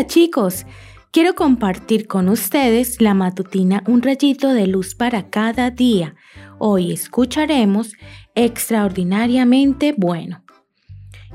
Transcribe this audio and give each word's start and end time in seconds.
Hola 0.00 0.06
chicos, 0.06 0.64
quiero 1.10 1.34
compartir 1.34 2.06
con 2.06 2.30
ustedes 2.30 3.02
la 3.02 3.12
matutina 3.12 3.82
Un 3.86 4.00
rayito 4.00 4.54
de 4.54 4.66
luz 4.66 4.94
para 4.94 5.28
cada 5.28 5.70
día. 5.70 6.14
Hoy 6.58 6.90
escucharemos 6.90 7.92
extraordinariamente 8.34 9.94
bueno. 9.94 10.42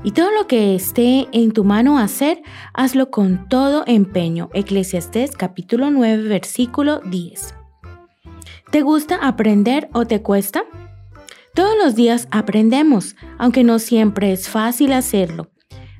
Y 0.02 0.10
todo 0.10 0.32
lo 0.32 0.48
que 0.48 0.74
esté 0.74 1.28
en 1.30 1.52
tu 1.52 1.62
mano 1.62 2.00
hacer, 2.00 2.42
hazlo 2.74 3.12
con 3.12 3.48
todo 3.48 3.84
empeño. 3.86 4.50
Eclesiastés 4.52 5.36
capítulo 5.36 5.92
9, 5.92 6.24
versículo 6.24 6.98
10. 7.04 7.54
¿Te 8.72 8.82
gusta 8.82 9.14
aprender 9.22 9.88
o 9.92 10.06
te 10.06 10.22
cuesta? 10.22 10.64
Todos 11.54 11.76
los 11.80 11.94
días 11.94 12.26
aprendemos, 12.32 13.14
aunque 13.38 13.62
no 13.62 13.78
siempre 13.78 14.32
es 14.32 14.48
fácil 14.48 14.92
hacerlo. 14.92 15.52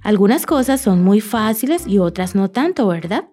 Algunas 0.06 0.46
cosas 0.46 0.80
son 0.80 1.02
muy 1.02 1.20
fáciles 1.20 1.84
y 1.84 1.98
otras 1.98 2.36
no 2.36 2.48
tanto, 2.48 2.86
¿verdad? 2.86 3.24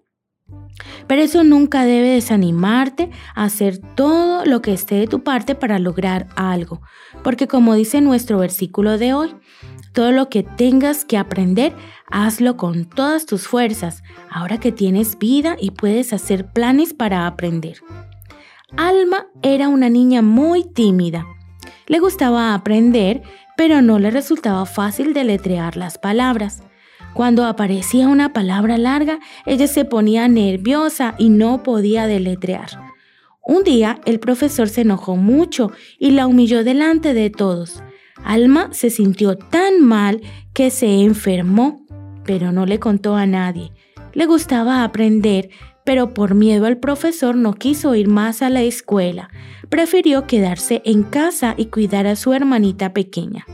Pero 1.05 1.21
eso 1.21 1.43
nunca 1.43 1.85
debe 1.85 2.09
desanimarte 2.09 3.11
a 3.35 3.43
hacer 3.43 3.77
todo 3.77 4.43
lo 4.43 4.63
que 4.63 4.73
esté 4.73 4.95
de 4.95 5.05
tu 5.05 5.21
parte 5.21 5.53
para 5.53 5.77
lograr 5.77 6.29
algo, 6.35 6.81
porque 7.23 7.47
como 7.47 7.75
dice 7.75 8.01
nuestro 8.01 8.39
versículo 8.39 8.97
de 8.97 9.13
hoy, 9.13 9.35
todo 9.93 10.11
lo 10.11 10.29
que 10.29 10.41
tengas 10.41 11.05
que 11.05 11.19
aprender, 11.19 11.75
hazlo 12.09 12.57
con 12.57 12.85
todas 12.85 13.27
tus 13.27 13.47
fuerzas, 13.47 14.01
ahora 14.27 14.59
que 14.59 14.71
tienes 14.71 15.19
vida 15.19 15.55
y 15.61 15.69
puedes 15.69 16.11
hacer 16.11 16.51
planes 16.53 16.95
para 16.95 17.27
aprender. 17.27 17.83
Alma 18.77 19.27
era 19.43 19.69
una 19.69 19.89
niña 19.89 20.23
muy 20.23 20.63
tímida. 20.63 21.27
Le 21.93 21.99
gustaba 21.99 22.55
aprender, 22.55 23.21
pero 23.55 23.83
no 23.83 23.99
le 23.99 24.09
resultaba 24.09 24.65
fácil 24.65 25.13
deletrear 25.13 25.77
las 25.77 25.99
palabras. 25.99 26.63
Cuando 27.13 27.45
aparecía 27.45 28.07
una 28.07 28.33
palabra 28.33 28.79
larga, 28.79 29.19
ella 29.45 29.67
se 29.67 29.85
ponía 29.85 30.27
nerviosa 30.27 31.13
y 31.19 31.29
no 31.29 31.61
podía 31.61 32.07
deletrear. 32.07 32.71
Un 33.45 33.63
día 33.63 34.01
el 34.05 34.19
profesor 34.19 34.69
se 34.69 34.81
enojó 34.81 35.17
mucho 35.17 35.71
y 35.99 36.09
la 36.09 36.25
humilló 36.25 36.63
delante 36.63 37.13
de 37.13 37.29
todos. 37.29 37.83
Alma 38.23 38.69
se 38.71 38.89
sintió 38.89 39.37
tan 39.37 39.79
mal 39.79 40.19
que 40.55 40.71
se 40.71 41.03
enfermó, 41.03 41.85
pero 42.25 42.51
no 42.51 42.65
le 42.65 42.79
contó 42.79 43.15
a 43.15 43.27
nadie. 43.27 43.71
Le 44.13 44.25
gustaba 44.25 44.83
aprender, 44.83 45.51
pero 45.83 46.13
por 46.13 46.35
miedo 46.35 46.65
al 46.65 46.77
profesor 46.77 47.35
no 47.35 47.53
quiso 47.53 47.95
ir 47.95 48.07
más 48.07 48.41
a 48.41 48.49
la 48.49 48.61
escuela. 48.61 49.29
Prefirió 49.69 50.27
quedarse 50.27 50.81
en 50.85 51.03
casa 51.03 51.55
y 51.57 51.65
cuidar 51.65 52.07
a 52.07 52.15
su 52.15 52.33
hermanita 52.33 52.93
pequeña. 52.93 53.45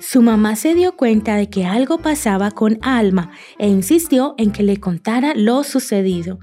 Su 0.00 0.22
mamá 0.22 0.56
se 0.56 0.74
dio 0.74 0.96
cuenta 0.96 1.36
de 1.36 1.48
que 1.48 1.64
algo 1.64 1.98
pasaba 1.98 2.50
con 2.50 2.78
Alma 2.82 3.30
e 3.58 3.68
insistió 3.68 4.34
en 4.36 4.52
que 4.52 4.62
le 4.62 4.78
contara 4.78 5.32
lo 5.34 5.64
sucedido. 5.64 6.38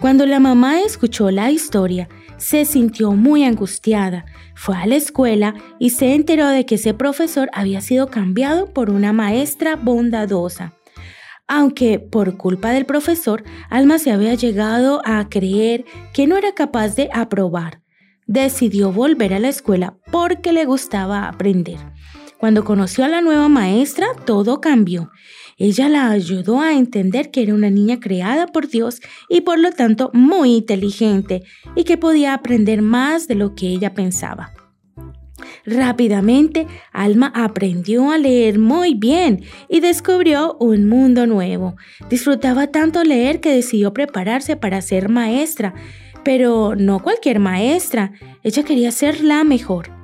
Cuando 0.00 0.26
la 0.26 0.40
mamá 0.40 0.80
escuchó 0.80 1.30
la 1.30 1.50
historia, 1.50 2.08
se 2.38 2.64
sintió 2.64 3.12
muy 3.12 3.44
angustiada. 3.44 4.24
Fue 4.54 4.76
a 4.76 4.86
la 4.86 4.96
escuela 4.96 5.54
y 5.78 5.90
se 5.90 6.14
enteró 6.14 6.48
de 6.48 6.66
que 6.66 6.76
ese 6.76 6.94
profesor 6.94 7.50
había 7.52 7.80
sido 7.80 8.08
cambiado 8.08 8.72
por 8.72 8.90
una 8.90 9.12
maestra 9.12 9.76
bondadosa 9.76 10.72
aunque 11.48 11.98
por 11.98 12.36
culpa 12.36 12.70
del 12.70 12.86
profesor, 12.86 13.44
Alma 13.68 13.98
se 13.98 14.10
había 14.10 14.34
llegado 14.34 15.02
a 15.04 15.28
creer 15.28 15.84
que 16.12 16.26
no 16.26 16.36
era 16.36 16.54
capaz 16.54 16.94
de 16.96 17.08
aprobar. 17.12 17.82
Decidió 18.26 18.92
volver 18.92 19.34
a 19.34 19.38
la 19.38 19.48
escuela 19.48 19.98
porque 20.10 20.52
le 20.52 20.64
gustaba 20.64 21.28
aprender. 21.28 21.78
Cuando 22.38 22.64
conoció 22.64 23.04
a 23.04 23.08
la 23.08 23.20
nueva 23.20 23.48
maestra, 23.48 24.06
todo 24.24 24.60
cambió. 24.60 25.10
Ella 25.58 25.88
la 25.88 26.10
ayudó 26.10 26.60
a 26.60 26.72
entender 26.72 27.30
que 27.30 27.42
era 27.42 27.54
una 27.54 27.70
niña 27.70 28.00
creada 28.00 28.46
por 28.46 28.68
Dios 28.68 29.00
y 29.28 29.42
por 29.42 29.58
lo 29.58 29.70
tanto 29.70 30.10
muy 30.12 30.56
inteligente 30.56 31.42
y 31.76 31.84
que 31.84 31.98
podía 31.98 32.34
aprender 32.34 32.82
más 32.82 33.28
de 33.28 33.34
lo 33.34 33.54
que 33.54 33.68
ella 33.68 33.94
pensaba. 33.94 34.52
Rápidamente, 35.64 36.66
Alma 36.92 37.32
aprendió 37.34 38.10
a 38.10 38.18
leer 38.18 38.58
muy 38.58 38.94
bien 38.94 39.44
y 39.68 39.80
descubrió 39.80 40.56
un 40.58 40.88
mundo 40.88 41.26
nuevo. 41.26 41.76
Disfrutaba 42.10 42.66
tanto 42.66 43.04
leer 43.04 43.40
que 43.40 43.54
decidió 43.54 43.92
prepararse 43.92 44.56
para 44.56 44.82
ser 44.82 45.08
maestra, 45.08 45.74
pero 46.24 46.74
no 46.76 47.00
cualquier 47.00 47.38
maestra, 47.38 48.12
ella 48.42 48.64
quería 48.64 48.90
ser 48.90 49.22
la 49.22 49.44
mejor. 49.44 50.01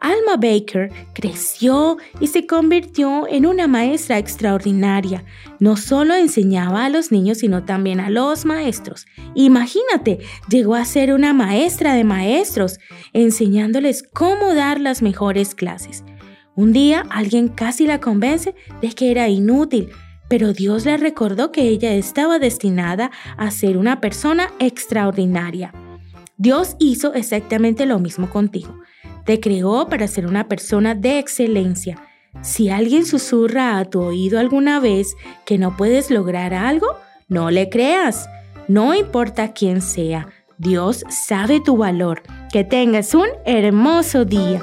Alma 0.00 0.36
Baker 0.36 0.90
creció 1.12 1.98
y 2.20 2.28
se 2.28 2.46
convirtió 2.46 3.28
en 3.28 3.44
una 3.44 3.68
maestra 3.68 4.18
extraordinaria. 4.18 5.24
No 5.58 5.76
solo 5.76 6.14
enseñaba 6.14 6.86
a 6.86 6.88
los 6.88 7.12
niños, 7.12 7.38
sino 7.38 7.64
también 7.64 8.00
a 8.00 8.08
los 8.08 8.46
maestros. 8.46 9.06
Imagínate, 9.34 10.20
llegó 10.48 10.74
a 10.74 10.86
ser 10.86 11.12
una 11.12 11.34
maestra 11.34 11.94
de 11.94 12.04
maestros, 12.04 12.78
enseñándoles 13.12 14.02
cómo 14.02 14.54
dar 14.54 14.80
las 14.80 15.02
mejores 15.02 15.54
clases. 15.54 16.02
Un 16.56 16.72
día 16.72 17.04
alguien 17.10 17.48
casi 17.48 17.86
la 17.86 18.00
convence 18.00 18.54
de 18.80 18.92
que 18.92 19.10
era 19.10 19.28
inútil, 19.28 19.90
pero 20.28 20.52
Dios 20.52 20.86
le 20.86 20.96
recordó 20.96 21.52
que 21.52 21.62
ella 21.62 21.92
estaba 21.92 22.38
destinada 22.38 23.10
a 23.36 23.50
ser 23.50 23.76
una 23.76 24.00
persona 24.00 24.50
extraordinaria. 24.60 25.72
Dios 26.38 26.76
hizo 26.78 27.12
exactamente 27.12 27.84
lo 27.84 27.98
mismo 27.98 28.30
contigo. 28.30 28.80
Te 29.30 29.38
creó 29.38 29.88
para 29.88 30.08
ser 30.08 30.26
una 30.26 30.48
persona 30.48 30.96
de 30.96 31.20
excelencia. 31.20 32.02
Si 32.42 32.68
alguien 32.68 33.06
susurra 33.06 33.78
a 33.78 33.84
tu 33.84 34.00
oído 34.00 34.40
alguna 34.40 34.80
vez 34.80 35.14
que 35.46 35.56
no 35.56 35.76
puedes 35.76 36.10
lograr 36.10 36.52
algo, 36.52 36.96
no 37.28 37.52
le 37.52 37.68
creas. 37.68 38.28
No 38.66 38.92
importa 38.92 39.52
quién 39.52 39.82
sea, 39.82 40.26
Dios 40.58 41.04
sabe 41.10 41.60
tu 41.60 41.76
valor. 41.76 42.24
Que 42.52 42.64
tengas 42.64 43.14
un 43.14 43.28
hermoso 43.44 44.24
día. 44.24 44.60